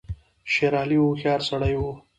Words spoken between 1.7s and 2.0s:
وو.